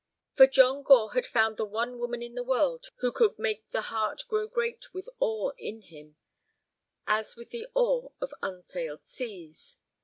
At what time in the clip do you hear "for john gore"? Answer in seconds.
0.33-1.13